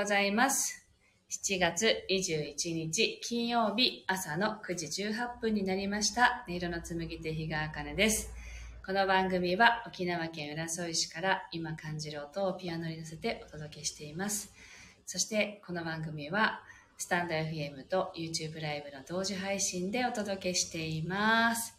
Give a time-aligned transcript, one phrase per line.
[0.00, 0.82] ございます。
[1.28, 6.42] 7月21日金曜日朝の9時18分になりました。
[6.48, 8.30] 音色の紡手日川茜です。
[8.86, 14.50] この番組は沖縄県浦添市から今感じる音をピアノに乗せてお届けしています。
[15.04, 16.62] そしてこの番組は
[16.96, 21.74] スタンド FM と YouTube ライブの同時配信でお届けしています。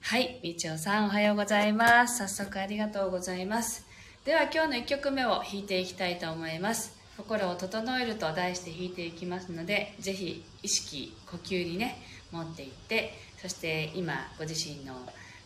[0.00, 2.26] はい、みちおさんおはようございます。
[2.26, 3.84] 早速ありがとうございます。
[4.24, 6.95] では今日の1曲目を弾いていきたいと思います。
[7.16, 14.94] 心を整えると題して弾いていきますので、ぜひ意識、呼吸にね、持っていって、そして今ご自身の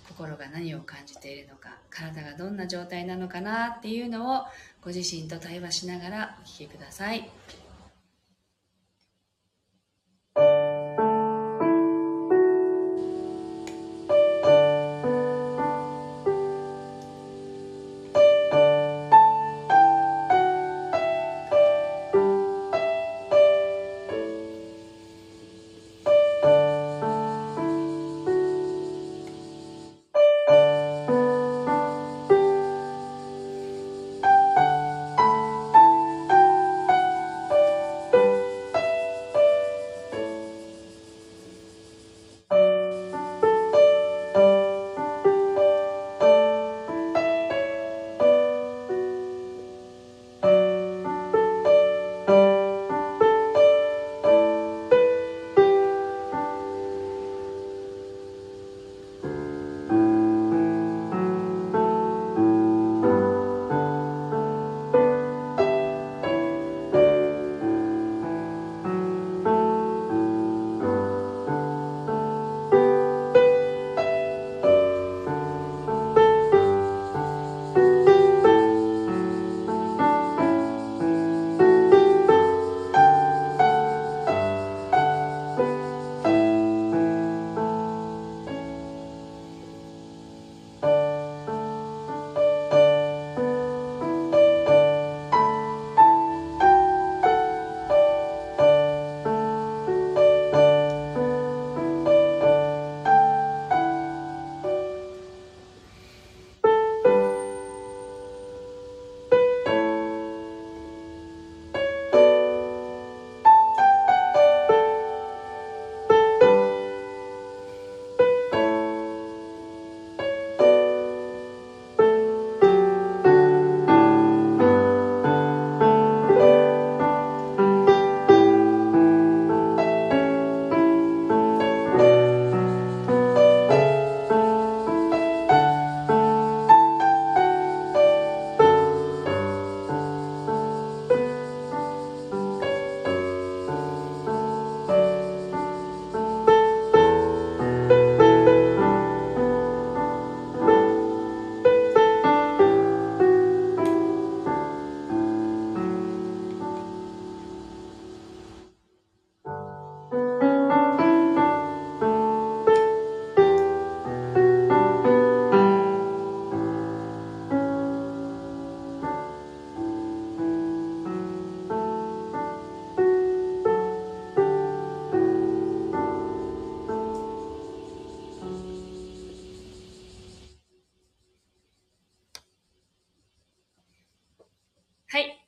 [0.09, 4.45] 心が何を感じているのか、体がどんな状態なのかなっていうのを
[4.83, 7.31] ご自身と対話しながらお聴きください。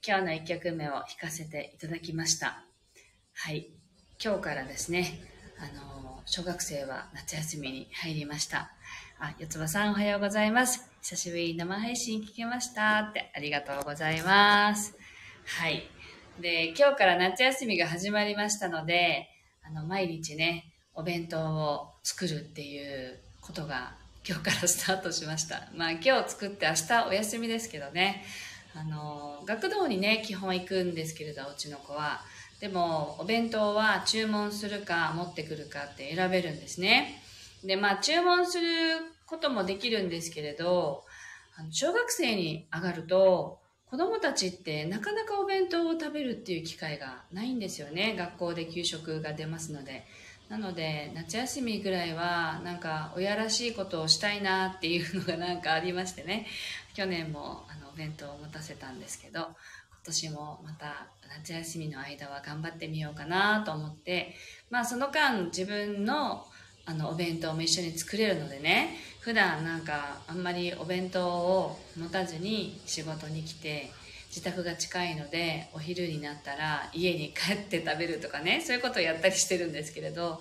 [0.04, 2.64] 今日の1曲目を弾かせていただきました。
[3.34, 3.68] はい、
[4.20, 5.20] 今日からですね、
[5.60, 8.72] あの、小学生は夏休みに入りました。
[9.20, 10.90] あ、四つ葉さんおはようございます。
[11.02, 14.96] 久しぶりに生配信聞けましたってありがとうございます。
[15.46, 15.84] はい。
[16.40, 19.28] で、今日から夏休みが始まりましたので、
[19.64, 20.64] あの、毎日ね、
[20.96, 23.94] お弁当を作るっていうことが
[24.28, 25.68] 今日からスタートしました。
[25.76, 28.24] まあ今日作って明日お休みですけどね、
[28.74, 32.22] あの、学童にね、基本行くんですけれど、うちの子は。
[32.60, 37.22] でも、お弁当は注文するか持ってくるかって選べるんですね。
[37.64, 38.66] で、まあ、注文する
[39.26, 41.04] こともできるんですけれど、
[41.56, 48.14] あの小学生に上がると、子供たちってなかなかお弁当を食べるっていう機会がないんですよね。
[48.16, 50.06] 学校で給食が出ますので。
[50.48, 56.46] なので、夏休みぐらいは、なんか、親らしいことをしたいなっていうのがなんかありましてね。
[56.92, 59.48] 去年も、お弁当を持たせたんですけど、今
[60.04, 61.06] 年もまた
[61.38, 64.34] 夏休みの間は頑張ってみようかなと思って、
[64.70, 66.44] まあその間自分の
[66.84, 73.90] あのお弁当も一緒に作れるのでね、普段なんかあんまりお弁当を持たずに仕事に来て、
[74.32, 80.40] 自宅が近いのでお昼になったら家に帰って食べるとかねそういうことをやったりしてるんですけれど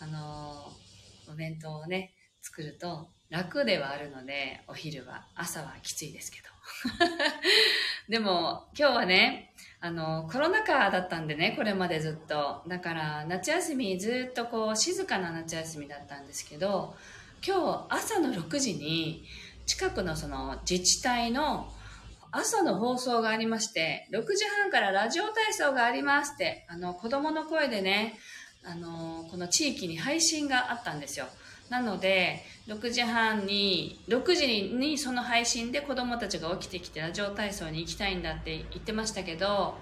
[0.00, 0.72] あの
[1.32, 6.57] お弁当をね作ると楽ではあるのでお昼は朝はきついですけど。
[8.08, 16.96] でも今日はねあのコロナ禍だったんでねこれまでずっとだから夏休みずっとこう静かな夏休みだったんですけど
[17.46, 19.24] 今日朝の6時に
[19.66, 21.72] 近くのその自治体の
[22.30, 28.18] 朝の放送がありまして、6時半からラジオ体操がありますって、あの、子供の声でね、
[28.64, 31.26] あの、この地域に配信があったんですよ。
[31.70, 39.76] なので、6時半に、6時にその配信で子供たちが起きてきてラジオ体操に行きたいんだって言ってましたけど、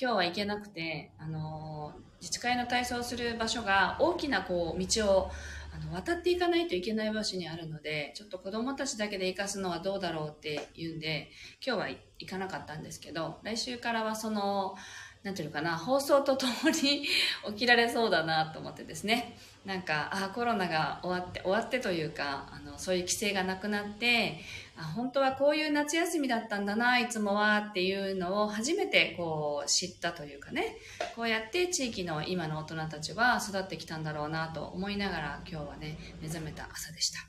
[0.00, 1.92] 今日は行けなくて、あの、
[2.22, 5.30] 自治会の体操する場所が大きなこう道を
[5.74, 11.30] あの渡っていかないといけない場所にあるのでちょっと子供たちだけで行かすのはどうだろうって言うんで
[11.66, 14.76] 今日は行かなかったんですけど来週からはその
[15.22, 17.06] なんていうのかな放送とともに
[17.50, 24.40] 起きられそうだなと思ってですねなんかあコロナが終わって終わってというかあのそういう規制がなくなって
[24.76, 30.76] あ本当はこういう夏休みだったんだないつもはっていうのを初めてこう知ったというかね
[31.14, 37.20] こうやって地域の今の大人たちは育ってきたんだろうなと思いながら今日はね目覚めた朝でした。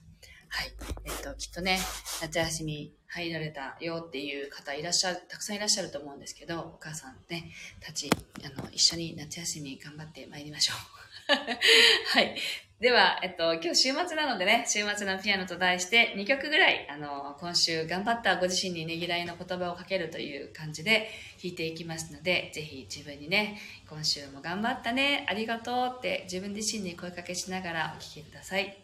[0.53, 0.71] はい。
[1.05, 1.79] えっと、きっとね、
[2.21, 8.09] 夏休み入られたよっていう方いらっしゃる、たくさんいらっしゃると思うんですけど、お母さんね、たち、
[8.43, 10.77] あの、一緒に夏休み頑張ってまいりましょう。
[12.09, 12.35] はい。
[12.79, 21.09] では、えっと、今日週末なのでね、週末のピアノと題して2曲ぐらい、あの、今週頑張ったご自身にねぎらいの言葉をかけるという感じで
[21.41, 28.82] 弾いていきますので、ぜひ自分にね、今週も頑張ったね、ありがとうって自分自身に声かけしながらお聴きください。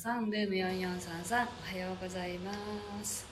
[0.00, 2.54] さんルーム4433おはようございま
[3.04, 3.29] す。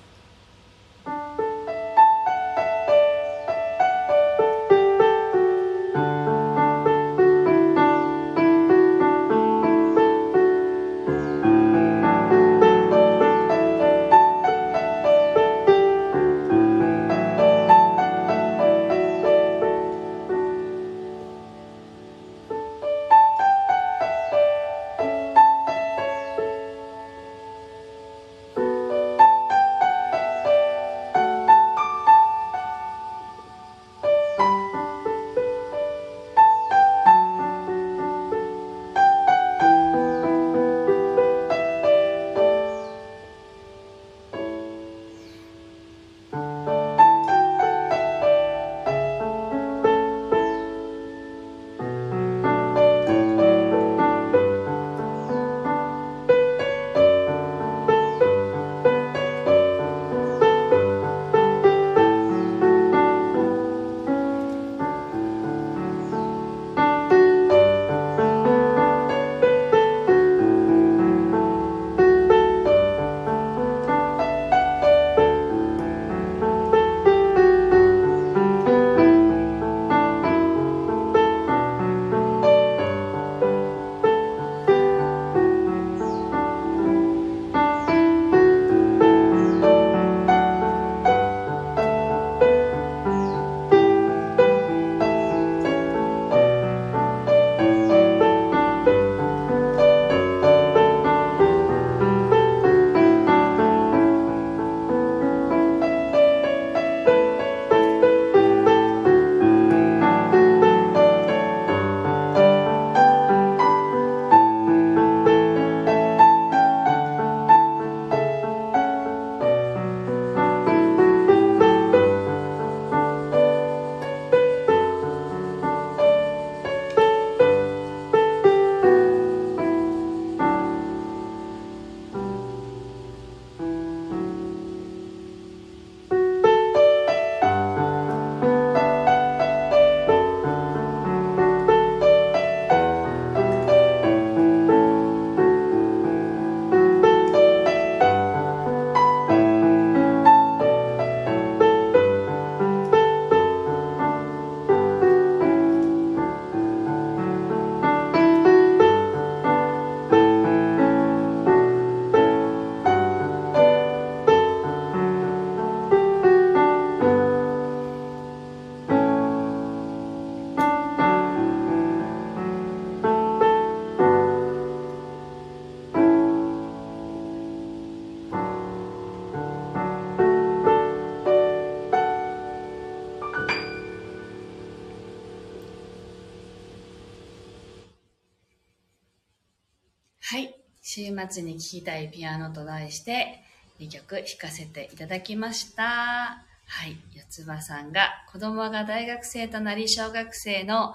[191.09, 193.43] 週末に聴きたいピアノと題して
[193.81, 195.83] 2曲弾かせていただきました。
[195.85, 196.99] はい。
[197.15, 200.95] 四つ葉さんが子供が大学生となり小学生の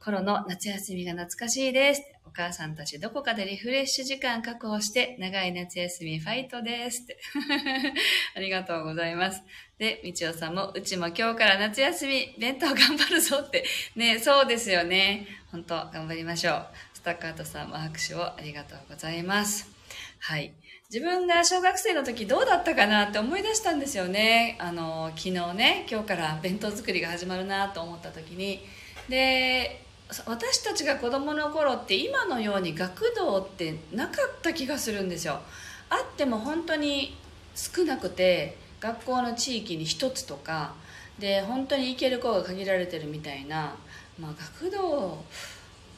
[0.00, 2.02] 頃の夏休みが懐かしいです。
[2.26, 7.06] お母さんたちどこかでリフレッシュ時間確保して長い夏休みファイトです。
[8.34, 9.42] ありがとうございます。
[9.76, 13.64] で、みちおさんも、うちも今日から夏休み、弁当頑張るぞって。
[13.96, 15.26] ね、そうですよね。
[15.50, 16.66] 本当頑張りましょう。
[17.02, 19.68] スタカートさんも拍手をありがとうございます。
[20.20, 20.52] はい。
[20.88, 24.56] 自分が小学生の時どうだったかなって思い出したんですよね。
[24.60, 28.64] あの、昨日ね、今日から弁当作りが始まるなと思った時に。
[29.08, 29.84] で、
[30.26, 35.40] 私たちが子供の頃って今のように学童ってなかった気がするんですよ。
[35.90, 37.16] あっても本当に
[37.56, 40.74] 少なくて、学校の地域に1つとか、
[41.18, 43.74] で、本当に行ける子が限られてるみたいな、
[44.20, 45.24] まあ学童、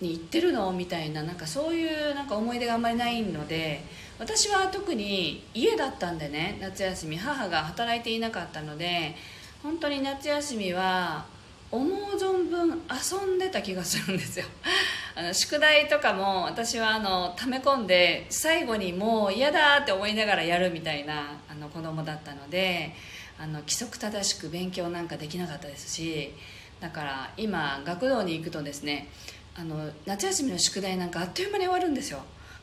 [0.01, 0.73] に行ってるの？
[0.73, 3.85] みたいななんかそういうなんか思い出があんまりないので
[4.19, 9.15] 私は特に家だったんでね夏休み母が働いていなかったので
[9.63, 11.27] 本当に夏休みは
[11.71, 14.47] 思う存分遊んでた気がするんですよ。
[15.17, 22.95] あの宿題とかも私はあの溜め込んで最後にもう嫌だって思いながらやるみたいなあの子供だったので
[23.39, 26.33] あの規則正しく勉強なんかできなかったですし
[26.81, 29.09] だから今学童に行くとですね
[29.57, 32.21] あの夏休みの宿題なんかあっという間に終わるんですよ。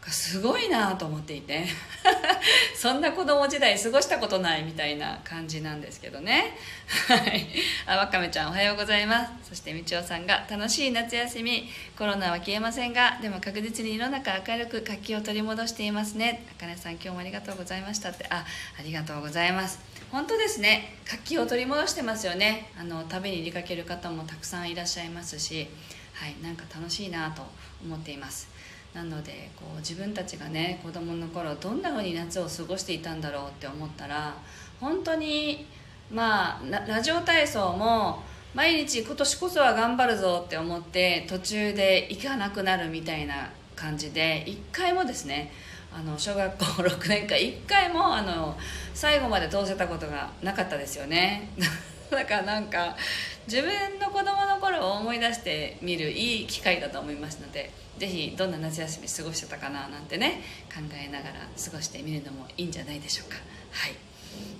[0.09, 1.65] すごいなと思っていて。
[2.75, 6.57] そんな子供時代過ごしたことないみたいな感じなんですけどね。
[7.07, 7.47] はい。
[7.85, 9.49] あわかめちゃんおはようございます。
[9.49, 11.69] そしてみちおさんが楽しい夏休み。
[11.95, 16.47] コロナは消えませんがでも確実に世の中明るく活気を取り戻していますね。
[16.57, 18.25] あかねさん今日もありがとうございましたって。
[18.31, 18.43] あ
[18.79, 19.79] ありがとうございます。
[20.11, 20.95] 本当ですね。
[21.05, 22.71] 活気を取り戻してますよね。
[22.77, 25.69] あの旅に出かける方もたくさんいらっしゃいますし。
[26.21, 27.41] はいなんか楽しいなと
[27.83, 28.47] 思っています。
[28.93, 34.35] なのでこう自分たちがね子供の頃どんな風に夏を過ごしていたんだろうって思ったら
[34.79, 35.65] 本当に
[36.11, 38.21] まあラジオ体操も
[38.53, 45.51] 毎日今年こそは頑張るぞって思って途中で行かなくなるみたいな感じで1回もですね
[45.91, 48.55] あの小学校 6年間1回もあの
[48.93, 51.49] 最後まで通せたことがなかったですよね。
[52.11, 52.95] だからなんか
[53.47, 60.41] 自分の子供の頃を思い出してみるいい機会だと思いますのでぜひどんな夏休み過ごしてたかななんてね
[60.73, 63.37] 考えながら過ごしてみるのもいいんじゃないでしょうか。
[63.71, 64.11] はい。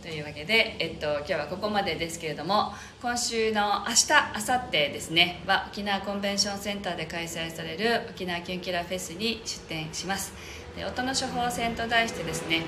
[0.01, 4.11] というわけで、えっと、今日はここまでですけれども今週の明日
[4.49, 10.33] 明後日ですねは沖縄コンベンションセンターで開催される沖縄キュンキラフェスに出展します。
[10.75, 12.63] で音の処方箋と題してですね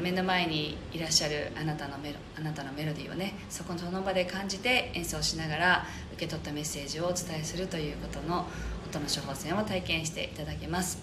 [0.00, 8.46] 目の前にいらっしゃるあなたのメロあなたのメロディーをねそこのその場で感じて演奏しながら受け取ったメッセージをお伝えするということの
[8.88, 10.98] 音の処方箋を体験していただけます。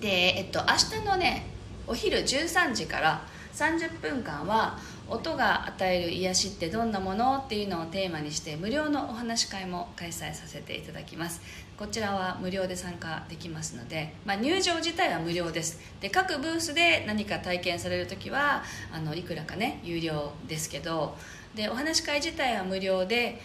[0.00, 1.46] で、えっと、明日のね
[1.86, 11.40] お昼13時から30分間は音が与える癒しってどんなものっていうのをテーマにして無料のお話し会も開催させていただきます。
[11.76, 15.78] こちらは無料で参加できますので、まあ、入場自体は無料です。
[16.00, 21.16] で各ブースで何か体験される時はあのいくらかね有料ですけど
[21.54, 23.40] でお話し会自体は無料で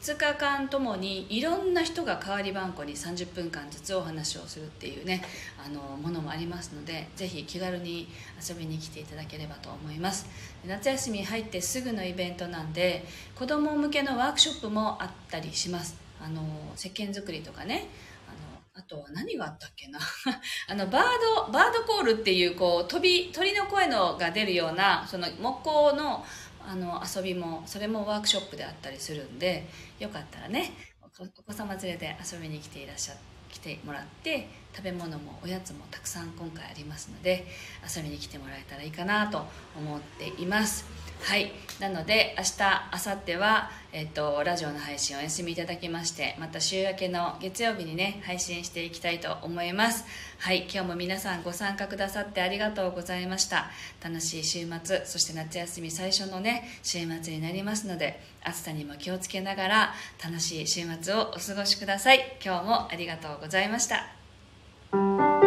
[0.00, 5.22] 2日間ともにいろんな人が代わり番号に30分間ずつお話をするっていうね
[5.62, 8.08] あのものもありますのでぜひ気軽に
[8.48, 10.26] 遊びに来ていただければと思います。
[10.66, 13.04] 夏休み入ってすぐのイベントなんで
[13.38, 15.96] 子ども向けのワークショップもあったりします。
[16.18, 16.42] あの
[16.76, 17.88] 石鹸作りとかね。
[18.26, 19.98] あのあとは何があったっけな。
[20.68, 21.02] あのバー
[21.46, 26.24] ドバードコールっていうこう飛び鳥の声のが出るようなその木工の
[26.70, 29.66] あの遊びもそれもワークショップであったりするんで
[29.98, 30.70] よかったらね
[31.02, 33.14] お子様連れで遊びに来ていらっしゃ
[33.50, 37.44] 来てもらって食べ物もおやつもたくさん今回ありますので
[37.84, 39.44] 遊びに来てもらえたらいいかなと
[39.76, 40.84] 思っています。
[41.22, 41.52] はい。
[41.80, 42.60] なので明日
[43.06, 50.04] 明後日は、えっと、ラジオの配信をお休みいただきましてまた週明けの月曜日にね配信していきたいと思います。
[50.38, 50.68] はい。
[50.72, 53.70] 今日も皆さんご参加くださってありがとうございました。
[54.02, 62.38] 楽しい週末そして夏休み最初のね週末になりますので暑さにも気をつけながら楽しい週末をお過ごしください。
[62.44, 65.39] 今日もありがとうございました。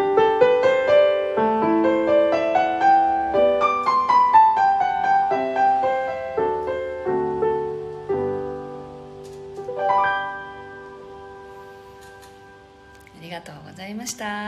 [14.04, 14.44] ました。